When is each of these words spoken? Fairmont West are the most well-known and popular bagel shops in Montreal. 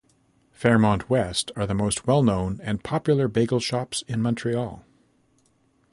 Fairmont 0.51 1.11
West 1.11 1.51
are 1.55 1.67
the 1.67 1.75
most 1.75 2.07
well-known 2.07 2.59
and 2.63 2.83
popular 2.83 3.27
bagel 3.27 3.59
shops 3.59 4.03
in 4.07 4.19
Montreal. 4.19 4.83